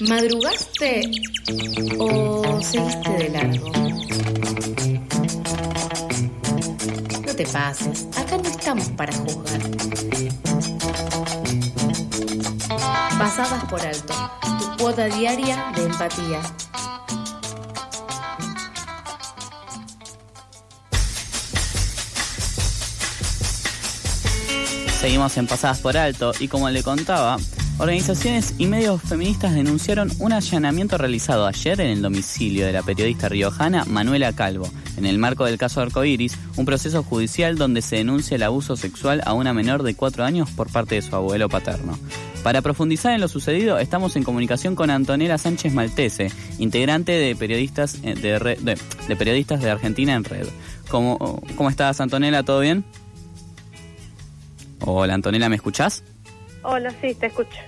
¿Madrugaste 0.00 1.02
o 1.98 2.60
seguiste 2.60 3.10
de 3.10 3.28
largo? 3.28 3.70
No 7.24 7.36
te 7.36 7.46
pases, 7.46 8.06
acá 8.16 8.36
no 8.36 8.48
estamos 8.48 8.88
para 8.88 9.12
juzgar. 9.12 9.60
Pasadas 13.18 13.64
por 13.70 13.80
alto, 13.80 14.14
tu 14.58 14.82
cuota 14.82 15.06
diaria 15.06 15.72
de 15.76 15.84
empatía. 15.84 16.40
Seguimos 25.00 25.36
en 25.36 25.46
Pasadas 25.46 25.80
por 25.80 25.96
Alto 25.96 26.32
y 26.40 26.48
como 26.48 26.68
le 26.70 26.82
contaba, 26.82 27.36
organizaciones 27.78 28.54
y 28.58 28.66
medios 28.66 29.02
feministas 29.02 29.54
denunciaron 29.54 30.10
un 30.18 30.32
allanamiento 30.32 30.96
realizado 30.96 31.46
ayer 31.46 31.80
en 31.80 31.88
el 31.88 32.02
domicilio 32.02 32.66
de 32.66 32.72
la 32.72 32.82
periodista 32.82 33.28
riojana 33.28 33.84
Manuela 33.84 34.32
Calvo, 34.32 34.70
en 34.96 35.06
el 35.06 35.18
marco 35.18 35.44
del 35.44 35.58
caso 35.58 35.80
Arcoiris, 35.80 36.38
un 36.56 36.66
proceso 36.66 37.02
judicial 37.02 37.56
donde 37.56 37.82
se 37.82 37.96
denuncia 37.96 38.36
el 38.36 38.42
abuso 38.44 38.76
sexual 38.76 39.22
a 39.26 39.32
una 39.32 39.52
menor 39.52 39.82
de 39.82 39.94
cuatro 39.94 40.24
años 40.24 40.50
por 40.50 40.70
parte 40.70 40.94
de 40.94 41.02
su 41.02 41.14
abuelo 41.16 41.48
paterno. 41.48 41.98
Para 42.44 42.62
profundizar 42.62 43.12
en 43.12 43.20
lo 43.20 43.28
sucedido, 43.28 43.78
estamos 43.78 44.16
en 44.16 44.22
comunicación 44.22 44.76
con 44.76 44.90
Antonella 44.90 45.38
Sánchez 45.38 45.72
Maltese, 45.72 46.30
integrante 46.58 47.12
de 47.12 47.34
periodistas 47.34 47.98
eh, 48.02 48.14
de 48.14 49.16
periodistas 49.16 49.62
de 49.62 49.70
Argentina 49.70 50.14
en 50.14 50.24
Red. 50.24 50.46
¿Cómo, 50.88 51.42
¿Cómo 51.56 51.70
estás, 51.70 52.00
Antonella? 52.00 52.42
¿Todo 52.42 52.60
bien? 52.60 52.84
Hola, 54.80 55.14
Antonella, 55.14 55.48
¿me 55.48 55.56
escuchás? 55.56 56.04
Hola, 56.64 56.90
sí, 57.00 57.14
te 57.14 57.26
escucho. 57.26 57.58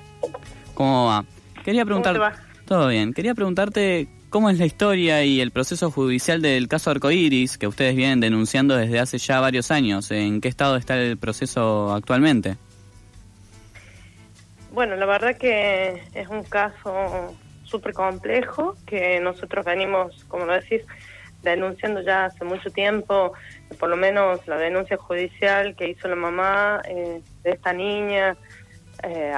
¿Cómo 0.75 1.07
va? 1.07 1.25
Quería 1.65 1.85
preguntar... 1.85 2.15
te 2.15 2.19
va? 2.19 2.33
Todo 2.65 2.89
bien. 2.89 3.13
Quería 3.13 3.35
preguntarte 3.35 4.09
cómo 4.31 4.51
es 4.51 4.59
la 4.59 4.65
historia 4.65 5.23
y 5.23 5.41
el 5.41 5.51
proceso 5.51 5.91
judicial 5.91 6.41
del 6.41 6.67
caso 6.67 6.91
Arcoiris 6.91 7.59
que 7.59 7.67
ustedes 7.67 7.95
vienen 7.95 8.21
denunciando 8.21 8.75
desde 8.75 8.99
hace 8.99 9.19
ya 9.19 9.39
varios 9.41 9.71
años. 9.71 10.11
¿En 10.11 10.41
qué 10.41 10.49
estado 10.49 10.77
está 10.77 10.97
el 10.97 11.19
proceso 11.19 11.93
actualmente? 11.93 12.57
Bueno, 14.73 14.97
la 14.97 15.07
verdad 15.07 15.37
que 15.37 16.03
es 16.15 16.29
un 16.29 16.43
caso 16.43 17.35
súper 17.65 17.93
complejo 17.93 18.77
que 18.87 19.21
nosotros 19.21 19.65
venimos, 19.65 20.25
como 20.25 20.47
lo 20.47 20.55
decís, 20.55 20.83
denunciando 21.43 22.01
ya 22.01 22.27
hace 22.27 22.45
mucho 22.45 22.71
tiempo, 22.71 23.33
por 23.79 23.89
lo 23.89 23.97
menos 23.97 24.47
la 24.47 24.57
denuncia 24.57 24.97
judicial 24.97 25.77
que 25.77 25.91
hizo 25.91 26.09
la 26.09 26.17
mamá 26.17 26.83
eh, 26.89 27.21
de 27.45 27.51
esta 27.51 27.73
niña, 27.73 28.37
eh, 29.03 29.33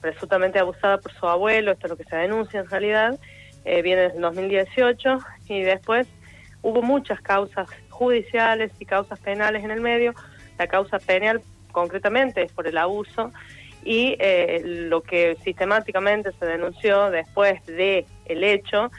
presuntamente 0.00 0.58
abusada 0.58 0.98
por 0.98 1.12
su 1.12 1.26
abuelo, 1.26 1.72
esto 1.72 1.86
es 1.86 1.90
lo 1.90 1.96
que 1.96 2.04
se 2.04 2.16
denuncia 2.16 2.60
en 2.60 2.68
realidad, 2.68 3.18
eh, 3.64 3.82
viene 3.82 4.02
desde 4.02 4.16
el 4.16 4.22
2018 4.22 5.18
y 5.48 5.62
después 5.62 6.06
hubo 6.62 6.82
muchas 6.82 7.20
causas 7.20 7.68
judiciales 7.88 8.72
y 8.78 8.86
causas 8.86 9.18
penales 9.20 9.64
en 9.64 9.70
el 9.70 9.80
medio. 9.80 10.14
La 10.58 10.66
causa 10.66 10.98
penal 10.98 11.42
concretamente 11.72 12.42
es 12.42 12.52
por 12.52 12.66
el 12.66 12.78
abuso 12.78 13.32
y 13.84 14.16
eh, 14.18 14.62
lo 14.64 15.02
que 15.02 15.36
sistemáticamente 15.42 16.32
se 16.32 16.46
denunció 16.46 17.10
después 17.10 17.64
de 17.66 18.06
el 18.26 18.44
hecho 18.44 18.90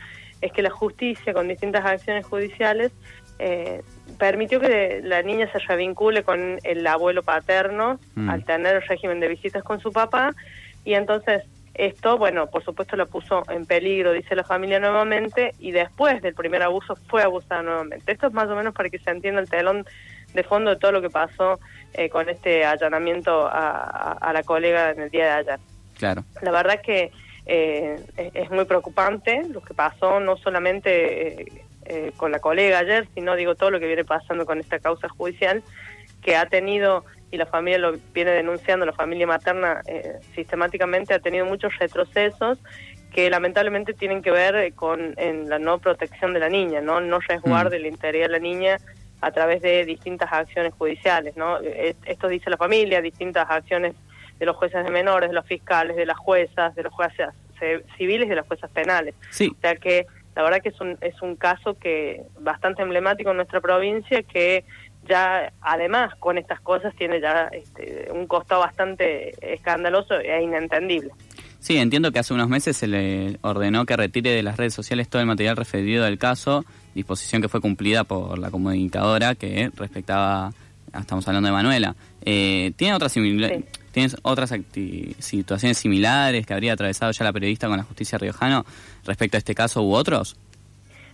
es 0.41 0.51
que 0.51 0.61
la 0.61 0.71
justicia 0.71 1.33
con 1.33 1.47
distintas 1.47 1.85
acciones 1.85 2.25
judiciales 2.25 2.91
eh, 3.37 3.81
permitió 4.17 4.59
que 4.59 5.01
la 5.03 5.21
niña 5.21 5.49
se 5.51 5.59
revincule 5.59 6.23
con 6.23 6.59
el 6.63 6.85
abuelo 6.87 7.23
paterno 7.23 7.99
Mm. 8.15 8.29
al 8.29 8.45
tener 8.45 8.75
el 8.77 8.81
régimen 8.83 9.19
de 9.19 9.27
visitas 9.27 9.63
con 9.63 9.79
su 9.79 9.91
papá 9.91 10.33
y 10.83 10.93
entonces 10.93 11.43
esto, 11.73 12.17
bueno, 12.17 12.47
por 12.47 12.63
supuesto 12.65 12.95
la 12.97 13.05
puso 13.05 13.43
en 13.49 13.65
peligro, 13.65 14.11
dice 14.11 14.35
la 14.35 14.43
familia 14.43 14.79
nuevamente, 14.79 15.53
y 15.57 15.71
después 15.71 16.21
del 16.21 16.33
primer 16.35 16.61
abuso 16.61 16.97
fue 17.07 17.23
abusada 17.23 17.61
nuevamente. 17.63 18.11
Esto 18.11 18.27
es 18.27 18.33
más 18.33 18.49
o 18.49 18.55
menos 18.57 18.73
para 18.75 18.89
que 18.89 18.99
se 18.99 19.09
entienda 19.09 19.39
el 19.39 19.49
telón 19.49 19.85
de 20.33 20.43
fondo 20.43 20.69
de 20.71 20.75
todo 20.75 20.91
lo 20.91 21.01
que 21.01 21.09
pasó 21.09 21.59
eh, 21.93 22.09
con 22.09 22.27
este 22.29 22.65
allanamiento 22.65 23.47
a, 23.47 23.69
a- 23.83 24.11
a 24.19 24.33
la 24.33 24.43
colega 24.43 24.91
en 24.91 24.99
el 25.01 25.09
día 25.09 25.23
de 25.25 25.31
ayer. 25.31 25.59
Claro. 25.97 26.23
La 26.41 26.51
verdad 26.51 26.81
que 26.81 27.11
eh, 27.45 27.95
es, 28.17 28.31
es 28.35 28.51
muy 28.51 28.65
preocupante 28.65 29.41
lo 29.49 29.61
que 29.61 29.73
pasó, 29.73 30.19
no 30.19 30.35
solamente 30.37 31.41
eh, 31.41 31.45
eh, 31.85 32.11
con 32.17 32.31
la 32.31 32.39
colega 32.39 32.79
ayer, 32.79 33.07
sino 33.13 33.35
digo 33.35 33.55
todo 33.55 33.71
lo 33.71 33.79
que 33.79 33.87
viene 33.87 34.03
pasando 34.03 34.45
con 34.45 34.59
esta 34.59 34.79
causa 34.79 35.09
judicial 35.09 35.63
que 36.21 36.35
ha 36.35 36.45
tenido, 36.45 37.03
y 37.31 37.37
la 37.37 37.45
familia 37.45 37.79
lo 37.79 37.93
viene 38.13 38.31
denunciando, 38.31 38.85
la 38.85 38.93
familia 38.93 39.25
materna 39.25 39.81
eh, 39.87 40.19
sistemáticamente 40.35 41.13
ha 41.13 41.19
tenido 41.19 41.45
muchos 41.45 41.75
retrocesos 41.79 42.59
que 43.11 43.29
lamentablemente 43.29 43.93
tienen 43.93 44.21
que 44.21 44.31
ver 44.31 44.55
eh, 44.55 44.71
con 44.73 45.13
en 45.17 45.49
la 45.49 45.59
no 45.59 45.79
protección 45.79 46.33
de 46.33 46.39
la 46.39 46.49
niña, 46.49 46.81
no 46.81 47.01
no 47.01 47.19
resguardo 47.19 47.75
el 47.75 47.85
interior 47.85 48.27
de 48.27 48.33
la 48.33 48.39
niña 48.39 48.77
a 49.21 49.31
través 49.31 49.61
de 49.61 49.85
distintas 49.85 50.31
acciones 50.31 50.73
judiciales, 50.73 51.35
¿no? 51.37 51.59
Eh, 51.61 51.95
Esto 52.05 52.27
dice 52.27 52.49
la 52.49 52.57
familia, 52.57 53.01
distintas 53.01 53.47
acciones 53.49 53.93
de 54.39 54.45
los 54.45 54.55
jueces 54.55 54.83
de 54.83 54.89
menores, 54.91 55.29
de 55.29 55.35
los 55.35 55.45
fiscales, 55.45 55.95
de 55.95 56.05
las 56.05 56.17
juezas, 56.17 56.73
de 56.75 56.83
los 56.83 56.93
jueces 56.93 57.27
ce- 57.59 57.83
civiles 57.97 58.25
y 58.25 58.29
de 58.29 58.35
las 58.37 58.47
juezas 58.47 58.71
penales. 58.71 59.13
Sí, 59.29 59.51
O 59.55 59.61
sea 59.61 59.75
que 59.75 60.07
la 60.41 60.49
verdad 60.49 60.63
que 60.63 60.69
es 60.69 60.81
un, 60.81 60.97
es 61.01 61.21
un 61.21 61.35
caso 61.35 61.77
que 61.77 62.23
bastante 62.39 62.81
emblemático 62.81 63.29
en 63.29 63.37
nuestra 63.37 63.61
provincia 63.61 64.23
que 64.23 64.65
ya 65.07 65.51
además 65.61 66.13
con 66.19 66.37
estas 66.39 66.59
cosas 66.61 66.95
tiene 66.95 67.21
ya 67.21 67.47
este, 67.51 68.07
un 68.11 68.25
costado 68.25 68.61
bastante 68.61 69.33
escandaloso 69.53 70.15
e 70.19 70.41
inentendible. 70.41 71.11
sí, 71.59 71.77
entiendo 71.77 72.11
que 72.11 72.19
hace 72.19 72.33
unos 72.33 72.49
meses 72.49 72.75
se 72.75 72.87
le 72.87 73.37
ordenó 73.41 73.85
que 73.85 73.95
retire 73.95 74.31
de 74.31 74.41
las 74.41 74.57
redes 74.57 74.73
sociales 74.73 75.09
todo 75.09 75.21
el 75.21 75.27
material 75.27 75.57
referido 75.57 76.05
al 76.05 76.17
caso, 76.17 76.65
disposición 76.95 77.41
que 77.41 77.49
fue 77.49 77.61
cumplida 77.61 78.03
por 78.03 78.39
la 78.39 78.49
comunicadora 78.49 79.35
que 79.35 79.69
respectaba, 79.75 80.51
estamos 80.99 81.27
hablando 81.27 81.47
de 81.49 81.53
Manuela. 81.53 81.95
Eh, 82.25 82.71
¿Tiene 82.77 82.95
otras 82.95 83.15
simila- 83.15 83.49
Sí. 83.49 83.63
¿Tienes 83.91 84.15
otras 84.21 84.53
situaciones 85.19 85.77
similares 85.77 86.45
que 86.45 86.53
habría 86.53 86.73
atravesado 86.73 87.11
ya 87.11 87.25
la 87.25 87.33
periodista 87.33 87.67
con 87.67 87.77
la 87.77 87.83
justicia 87.83 88.17
riojano 88.17 88.65
respecto 89.05 89.37
a 89.37 89.39
este 89.39 89.55
caso 89.55 89.83
u 89.83 89.93
otros? 89.93 90.37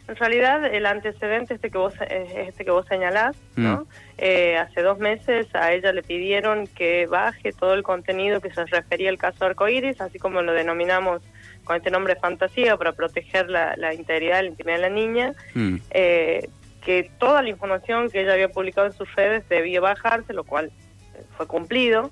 En 0.07 0.15
realidad, 0.15 0.63
el 0.73 0.85
antecedente 0.85 1.55
este 1.55 1.69
que 1.69 1.77
vos 1.77 1.93
este 2.09 2.63
que 2.63 2.71
vos 2.71 2.85
señalás, 2.87 3.35
¿no? 3.57 3.81
Mm. 3.81 3.85
Eh, 4.19 4.57
hace 4.57 4.81
dos 4.81 4.99
meses 4.99 5.47
a 5.53 5.73
ella 5.73 5.91
le 5.91 6.01
pidieron 6.01 6.67
que 6.67 7.07
baje 7.07 7.51
todo 7.51 7.73
el 7.73 7.83
contenido 7.83 8.39
que 8.39 8.49
se 8.53 8.65
refería 8.65 9.09
al 9.09 9.17
caso 9.17 9.45
Arcoiris, 9.45 9.99
así 9.99 10.17
como 10.17 10.41
lo 10.41 10.53
denominamos 10.53 11.21
con 11.65 11.75
este 11.75 11.91
nombre 11.91 12.15
fantasía 12.15 12.77
para 12.77 12.93
proteger 12.93 13.49
la, 13.49 13.75
la 13.75 13.93
integridad, 13.93 14.41
la 14.41 14.47
intimidad 14.47 14.77
de 14.77 14.81
la 14.81 14.89
niña, 14.89 15.33
Mm, 15.53 15.77
eh, 15.91 16.49
que 16.81 17.11
toda 17.19 17.41
la 17.41 17.49
información 17.49 18.09
que 18.09 18.21
ella 18.21 18.33
había 18.33 18.47
publicado 18.47 18.87
en 18.87 18.93
sus 18.93 19.13
redes 19.15 19.47
debía 19.49 19.81
bajarse, 19.81 20.33
lo 20.33 20.45
cual 20.45 20.67
eh, 20.67 21.23
fue 21.35 21.45
cumplido. 21.45 22.09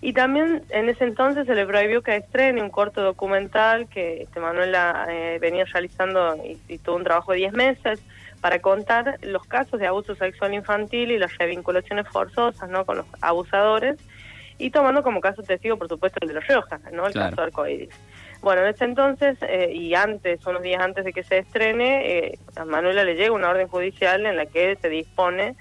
Y 0.00 0.12
también 0.12 0.62
en 0.70 0.88
ese 0.88 1.04
entonces 1.04 1.46
se 1.46 1.54
le 1.54 1.66
prohibió 1.66 2.02
que 2.02 2.16
estrene 2.16 2.62
un 2.62 2.70
corto 2.70 3.02
documental 3.02 3.88
que 3.88 4.22
este, 4.22 4.38
Manuela 4.38 5.06
eh, 5.10 5.38
venía 5.40 5.64
realizando 5.64 6.36
y, 6.44 6.56
y 6.68 6.78
tuvo 6.78 6.96
un 6.96 7.04
trabajo 7.04 7.32
de 7.32 7.38
10 7.38 7.52
meses 7.54 8.00
para 8.40 8.60
contar 8.60 9.18
los 9.22 9.44
casos 9.46 9.80
de 9.80 9.88
abuso 9.88 10.14
sexual 10.14 10.54
infantil 10.54 11.10
y 11.10 11.18
las 11.18 11.36
revinculaciones 11.36 12.06
forzosas 12.08 12.68
¿no? 12.68 12.84
con 12.84 12.98
los 12.98 13.06
abusadores 13.20 13.98
y 14.58 14.70
tomando 14.70 15.02
como 15.02 15.20
caso 15.20 15.42
testigo, 15.42 15.76
por 15.76 15.88
supuesto, 15.88 16.18
el 16.22 16.28
de 16.28 16.34
los 16.34 16.46
Rioja, 16.46 16.80
¿no? 16.92 17.06
el 17.06 17.12
Claro. 17.12 17.30
caso 17.30 17.42
Arcoiris. 17.42 17.90
Bueno, 18.40 18.62
en 18.62 18.68
ese 18.68 18.84
entonces 18.84 19.36
eh, 19.42 19.72
y 19.72 19.94
antes, 19.94 20.44
unos 20.46 20.62
días 20.62 20.80
antes 20.82 21.04
de 21.04 21.12
que 21.12 21.24
se 21.24 21.38
estrene, 21.38 22.18
eh, 22.18 22.38
a 22.56 22.64
Manuela 22.64 23.02
le 23.02 23.14
llega 23.14 23.32
una 23.32 23.50
orden 23.50 23.66
judicial 23.68 24.26
en 24.26 24.36
la 24.36 24.46
que 24.46 24.76
se 24.76 24.88
dispone 24.88 25.56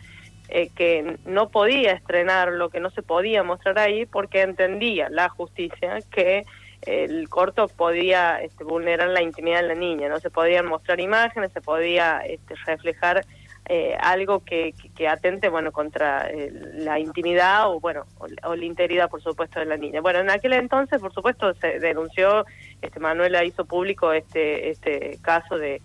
eh, 0.50 0.70
que 0.76 1.18
no 1.26 1.50
podía 1.50 1.92
estrenarlo, 1.92 2.70
que 2.70 2.80
no 2.80 2.90
se 2.90 3.02
podía 3.02 3.44
mostrar 3.44 3.80
ahí, 3.80 4.06
porque 4.06 4.42
entendía 4.42 5.10
la 5.10 5.30
justicia 5.30 6.00
que 6.10 6.46
el 6.84 7.28
corto 7.28 7.68
podía 7.68 8.42
este, 8.42 8.64
vulnerar 8.64 9.10
la 9.10 9.22
intimidad 9.22 9.62
de 9.62 9.68
la 9.68 9.76
niña, 9.76 10.10
no 10.10 10.20
se 10.20 10.30
podían 10.30 10.68
mostrar 10.68 11.00
imágenes, 11.00 11.52
se 11.52 11.62
podía 11.62 12.20
este, 12.20 12.56
reflejar 12.66 13.26
eh, 13.70 13.98
algo 14.00 14.46
que, 14.46 14.74
atente 15.10 15.50
bueno 15.50 15.74
contra 15.74 16.30
eh, 16.30 16.50
la 16.76 17.00
intimidad 17.00 17.70
o 17.70 17.82
bueno 17.82 18.06
o, 18.18 18.28
o 18.44 18.56
la 18.56 18.64
integridad 18.64 19.10
por 19.10 19.22
supuesto 19.22 19.60
de 19.60 19.66
la 19.66 19.76
niña. 19.76 20.00
Bueno 20.00 20.20
en 20.20 20.30
aquel 20.30 20.54
entonces 20.54 21.02
por 21.02 21.14
supuesto 21.14 21.54
se 21.56 21.80
denunció 21.80 22.46
este 22.82 23.02
Manuela 23.02 23.44
hizo 23.44 23.66
público 23.66 24.14
este 24.14 24.70
este 24.70 25.20
caso 25.22 25.58
de 25.58 25.82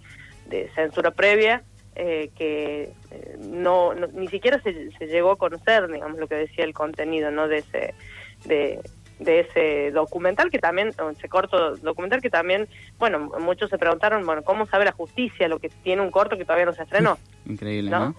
censura 0.77 1.11
previa 1.11 1.65
eh, 1.95 2.31
que 2.37 2.93
eh, 3.11 3.37
no, 3.39 3.95
no- 3.95 4.07
ni 4.09 4.29
siquiera 4.29 4.61
se, 4.63 4.91
se 4.93 5.07
llegó 5.07 5.33
a 5.33 5.37
conocer 5.37 5.89
digamos 5.91 6.19
lo 6.19 6.27
que 6.27 6.37
decía 6.37 6.65
el 6.65 6.73
contenido 6.75 7.31
no 7.31 7.49
de 7.49 7.59
ese 7.59 7.95
de, 8.47 8.81
de 9.19 9.41
ese 9.41 9.91
documental 9.93 10.51
que 10.51 10.59
también 10.59 10.89
ese 11.17 11.29
corto 11.29 11.77
documental 11.77 12.21
que 12.23 12.31
también 12.31 12.69
bueno 12.99 13.31
muchos 13.41 13.69
se 13.71 13.79
preguntaron 13.79 14.25
bueno 14.25 14.43
cómo 14.43 14.67
sabe 14.67 14.85
la 14.87 14.93
justicia 14.93 15.49
lo 15.49 15.59
que 15.59 15.69
tiene 15.69 16.03
un 16.03 16.11
corto 16.11 16.37
que 16.39 16.45
todavía 16.45 16.67
no 16.67 16.73
se 16.73 16.83
estrenó 16.83 17.19
increíble, 17.47 17.91
¿no? 17.91 17.99
¿no? 18.07 18.15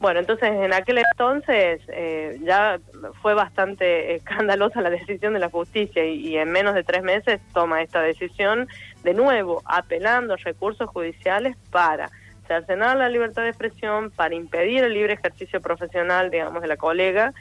Bueno, 0.00 0.18
entonces 0.18 0.50
en 0.50 0.72
aquel 0.72 0.98
entonces 0.98 1.80
eh, 1.86 2.36
ya 2.42 2.80
fue 3.20 3.34
bastante 3.34 4.16
escandalosa 4.16 4.80
la 4.80 4.90
decisión 4.90 5.32
de 5.32 5.38
la 5.38 5.48
justicia 5.48 6.04
y, 6.04 6.36
en 6.36 6.50
menos 6.50 6.74
de 6.74 6.82
tres 6.82 7.04
meses 7.04 7.40
toma 7.54 7.82
esta 7.82 8.02
decisión 8.02 8.66
de 9.04 9.14
nuevo, 9.14 9.62
apelando 9.64 10.34
recursos 10.34 10.88
judiciales 10.90 11.56
para 11.70 12.10
cercenar 12.46 12.96
la 12.96 13.08
libertad 13.08 13.42
de 13.42 13.48
expresión, 13.48 14.10
para 14.10 14.34
impedir 14.34 14.84
el 14.84 14.94
libre 14.94 15.14
ejercicio 15.14 15.60
profesional, 15.60 16.30
digamos, 16.30 16.62
de 16.62 16.68
la 16.68 16.76
colega 16.76 17.32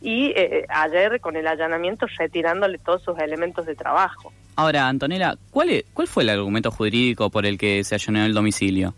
y 0.00 0.32
eh, 0.36 0.64
ayer 0.68 1.20
con 1.20 1.36
el 1.36 1.46
allanamiento 1.46 2.06
retirándole 2.18 2.78
todos 2.78 3.02
sus 3.02 3.18
elementos 3.18 3.66
de 3.66 3.74
trabajo. 3.74 4.32
Ahora, 4.56 4.88
Antonella, 4.88 5.36
¿cuál, 5.50 5.84
¿cuál 5.92 6.08
fue 6.08 6.22
el 6.24 6.30
argumento 6.30 6.70
jurídico 6.70 7.30
por 7.30 7.46
el 7.46 7.58
que 7.58 7.84
se 7.84 7.94
allanó 7.94 8.24
el 8.24 8.34
domicilio? 8.34 8.94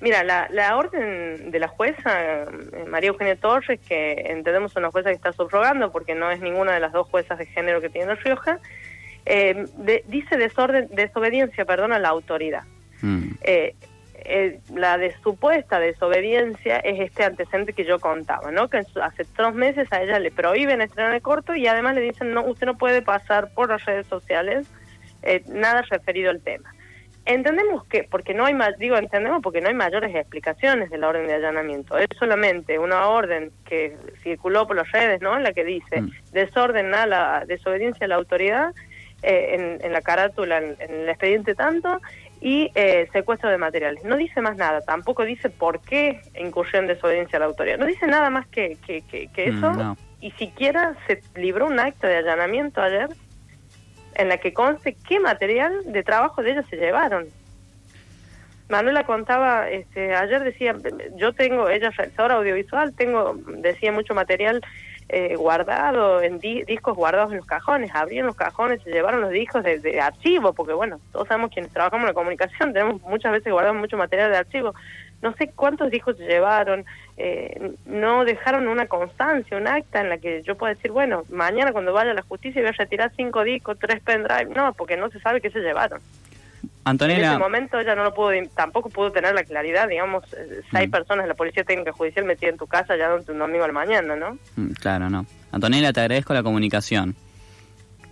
Mira, 0.00 0.22
la, 0.24 0.48
la 0.50 0.76
orden 0.76 1.50
de 1.50 1.58
la 1.58 1.68
jueza, 1.68 2.42
eh, 2.42 2.84
María 2.86 3.08
Eugenia 3.08 3.36
Torres, 3.36 3.80
que 3.88 4.12
entendemos 4.28 4.76
una 4.76 4.90
jueza 4.90 5.08
que 5.08 5.16
está 5.16 5.32
subrogando 5.32 5.90
porque 5.90 6.14
no 6.14 6.30
es 6.30 6.40
ninguna 6.40 6.72
de 6.72 6.80
las 6.80 6.92
dos 6.92 7.08
juezas 7.08 7.38
de 7.38 7.46
género 7.46 7.80
que 7.80 7.88
tiene 7.88 8.14
Rioja, 8.16 8.60
eh, 9.24 9.66
dice 10.06 10.36
desorden, 10.36 10.88
desobediencia 10.92 11.64
perdón, 11.64 11.92
a 11.92 11.98
la 11.98 12.08
autoridad. 12.08 12.64
Mm. 13.00 13.30
Eh, 13.42 13.74
la 14.74 14.98
de 14.98 15.14
supuesta 15.22 15.78
desobediencia 15.78 16.78
es 16.78 17.00
este 17.00 17.24
antecedente 17.24 17.72
que 17.72 17.84
yo 17.84 17.98
contaba, 17.98 18.50
¿no? 18.50 18.68
Que 18.68 18.78
hace 18.78 19.24
tres 19.36 19.54
meses 19.54 19.92
a 19.92 20.02
ella 20.02 20.18
le 20.18 20.30
prohíben 20.30 20.80
estrenar 20.80 21.14
el 21.14 21.22
corto 21.22 21.54
y 21.54 21.66
además 21.66 21.94
le 21.94 22.02
dicen, 22.02 22.32
no, 22.32 22.44
usted 22.44 22.66
no 22.66 22.76
puede 22.76 23.02
pasar 23.02 23.52
por 23.54 23.68
las 23.68 23.84
redes 23.84 24.06
sociales 24.06 24.66
nada 25.48 25.82
referido 25.82 26.30
al 26.30 26.40
tema. 26.40 26.72
Entendemos 27.24 27.84
que, 27.88 28.04
porque 28.04 28.34
no 28.34 28.44
hay 28.44 28.54
más, 28.54 28.78
digo 28.78 28.96
entendemos 28.96 29.42
porque 29.42 29.60
no 29.60 29.66
hay 29.68 29.74
mayores 29.74 30.14
explicaciones 30.14 30.90
de 30.90 30.98
la 30.98 31.08
orden 31.08 31.26
de 31.26 31.34
allanamiento. 31.34 31.98
Es 31.98 32.06
solamente 32.16 32.78
una 32.78 33.08
orden 33.08 33.50
que 33.64 33.96
circuló 34.22 34.68
por 34.68 34.76
las 34.76 34.90
redes, 34.92 35.20
¿no? 35.20 35.36
En 35.36 35.42
la 35.42 35.52
que 35.52 35.64
dice 35.64 36.02
mm. 36.02 36.12
desorden 36.32 36.94
a 36.94 37.04
la 37.06 37.44
desobediencia 37.44 38.04
a 38.04 38.08
la 38.08 38.14
autoridad, 38.14 38.72
eh, 39.22 39.78
en, 39.82 39.92
la 39.92 40.02
carátula, 40.02 40.58
en, 40.58 40.76
el 40.78 41.08
expediente 41.08 41.56
tanto, 41.56 42.00
y 42.46 42.70
eh, 42.76 43.08
secuestro 43.12 43.50
de 43.50 43.58
materiales. 43.58 44.04
No 44.04 44.16
dice 44.16 44.40
más 44.40 44.56
nada, 44.56 44.80
tampoco 44.80 45.24
dice 45.24 45.50
por 45.50 45.80
qué 45.80 46.20
incurrió 46.38 46.78
en 46.78 46.86
desobediencia 46.86 47.38
a 47.38 47.40
la 47.40 47.46
autoridad. 47.46 47.76
No 47.76 47.86
dice 47.86 48.06
nada 48.06 48.30
más 48.30 48.46
que, 48.46 48.78
que, 48.86 49.02
que, 49.02 49.50
mm, 49.50 49.58
eso, 49.58 49.96
y 50.20 50.30
siquiera 50.30 50.94
se 51.08 51.20
libró 51.34 51.66
un 51.66 51.80
acto 51.80 52.06
de 52.06 52.18
allanamiento 52.18 52.80
ayer 52.80 53.08
en 54.14 54.28
la 54.28 54.38
que 54.38 54.54
conste 54.54 54.96
qué 55.08 55.18
material 55.18 55.72
de 55.86 56.04
trabajo 56.04 56.40
de 56.40 56.52
ellos 56.52 56.64
se 56.70 56.76
llevaron. 56.76 57.26
Manuela 58.68 59.02
contaba, 59.02 59.68
este, 59.68 60.14
ayer 60.14 60.44
decía, 60.44 60.76
yo 61.16 61.32
tengo, 61.32 61.68
ella 61.68 61.88
es 61.88 61.96
realizadora 61.96 62.36
audiovisual, 62.36 62.94
tengo, 62.94 63.36
decía 63.58 63.90
mucho 63.90 64.14
material 64.14 64.62
eh, 65.08 65.36
guardado, 65.36 66.20
en 66.20 66.40
discos 66.40 66.96
guardados 66.96 67.30
en 67.30 67.38
los 67.38 67.46
cajones, 67.46 67.94
abrieron 67.94 68.26
los 68.26 68.36
cajones, 68.36 68.82
se 68.82 68.90
llevaron 68.90 69.20
los 69.20 69.30
discos 69.30 69.62
de, 69.62 70.00
archivo, 70.00 70.52
porque 70.52 70.72
bueno, 70.72 70.98
todos 71.12 71.28
sabemos 71.28 71.52
quienes 71.52 71.72
trabajamos 71.72 72.04
en 72.04 72.08
la 72.08 72.14
comunicación, 72.14 72.72
tenemos 72.72 73.00
muchas 73.02 73.32
veces 73.32 73.52
guardado 73.52 73.74
mucho 73.74 73.96
material 73.96 74.32
de 74.32 74.38
archivo, 74.38 74.74
no 75.22 75.32
sé 75.34 75.50
cuántos 75.54 75.90
discos 75.90 76.16
se 76.16 76.24
llevaron, 76.24 76.84
eh, 77.16 77.72
no 77.86 78.24
dejaron 78.24 78.66
una 78.66 78.86
constancia, 78.86 79.56
un 79.56 79.68
acta 79.68 80.00
en 80.00 80.08
la 80.08 80.18
que 80.18 80.42
yo 80.42 80.56
pueda 80.56 80.74
decir, 80.74 80.90
bueno, 80.90 81.22
mañana 81.30 81.72
cuando 81.72 81.92
vaya 81.92 82.10
a 82.10 82.14
la 82.14 82.22
justicia 82.22 82.60
voy 82.60 82.70
a 82.70 82.72
retirar 82.72 83.12
cinco 83.16 83.44
discos, 83.44 83.78
tres 83.78 84.00
pendrive, 84.02 84.54
no, 84.54 84.72
porque 84.72 84.96
no 84.96 85.08
se 85.10 85.20
sabe 85.20 85.40
qué 85.40 85.50
se 85.50 85.60
llevaron. 85.60 86.00
Antonella. 86.86 87.18
En 87.18 87.30
ese 87.32 87.38
momento 87.38 87.80
ella 87.80 87.96
no 87.96 88.04
lo 88.04 88.14
pudo, 88.14 88.30
tampoco 88.54 88.88
pudo 88.90 89.10
tener 89.10 89.34
la 89.34 89.42
claridad, 89.42 89.88
digamos, 89.88 90.22
eh, 90.34 90.62
seis 90.70 90.86
mm. 90.86 90.92
personas 90.92 91.24
de 91.24 91.28
la 91.28 91.34
Policía 91.34 91.64
Técnica 91.64 91.90
Judicial 91.90 92.24
metidas 92.24 92.52
en 92.52 92.58
tu 92.58 92.68
casa 92.68 92.96
ya 92.96 93.12
un 93.12 93.38
domingo 93.38 93.64
al 93.64 93.72
mañana, 93.72 94.14
¿no? 94.14 94.38
Mm, 94.54 94.70
claro, 94.80 95.10
no. 95.10 95.26
Antonella, 95.50 95.92
te 95.92 96.00
agradezco 96.00 96.32
la 96.32 96.44
comunicación. 96.44 97.16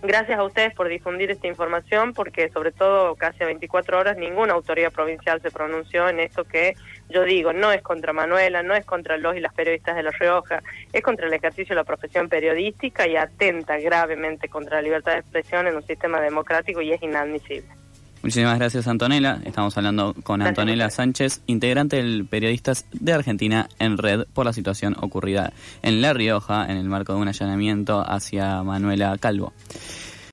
Gracias 0.03 0.37
a 0.37 0.43
ustedes 0.43 0.73
por 0.73 0.89
difundir 0.89 1.31
esta 1.31 1.47
información, 1.47 2.13
porque 2.13 2.49
sobre 2.49 2.73
todo 2.73 3.15
casi 3.15 3.43
a 3.43 3.45
24 3.45 3.97
horas 3.97 4.17
ninguna 4.17 4.53
autoridad 4.53 4.91
provincial 4.91 5.41
se 5.41 5.51
pronunció 5.51 6.09
en 6.09 6.19
esto 6.19 6.43
que 6.43 6.75
yo 7.09 7.23
digo, 7.23 7.53
no 7.53 7.71
es 7.71 7.81
contra 7.81 8.11
Manuela, 8.11 8.61
no 8.61 8.75
es 8.75 8.85
contra 8.85 9.15
los 9.15 9.37
y 9.37 9.39
las 9.39 9.53
periodistas 9.53 9.95
de 9.95 10.03
La 10.03 10.11
Rioja, 10.11 10.61
es 10.91 11.01
contra 11.01 11.27
el 11.27 11.33
ejercicio 11.33 11.73
de 11.73 11.81
la 11.81 11.85
profesión 11.85 12.27
periodística 12.27 13.07
y 13.07 13.15
atenta 13.15 13.77
gravemente 13.77 14.49
contra 14.49 14.75
la 14.75 14.81
libertad 14.81 15.13
de 15.13 15.19
expresión 15.19 15.65
en 15.65 15.77
un 15.77 15.87
sistema 15.87 16.19
democrático 16.19 16.81
y 16.81 16.91
es 16.91 17.01
inadmisible. 17.01 17.74
Muchísimas 18.25 18.57
gracias, 18.57 18.87
Antonella. 18.87 19.39
Estamos 19.45 19.77
hablando 19.77 20.15
con 20.23 20.41
Antonella 20.41 20.89
Sánchez, 20.89 21.43
integrante 21.45 21.97
del 21.97 22.25
Periodistas 22.25 22.87
de 22.91 23.13
Argentina 23.13 23.69
en 23.77 23.99
Red 23.99 24.25
por 24.33 24.47
la 24.47 24.51
situación 24.51 24.95
ocurrida 24.99 25.53
en 25.83 26.01
La 26.01 26.11
Rioja 26.11 26.65
en 26.65 26.77
el 26.77 26.85
marco 26.85 27.13
de 27.13 27.19
un 27.19 27.27
allanamiento 27.27 28.01
hacia 28.01 28.63
Manuela 28.63 29.15
Calvo. 29.19 29.53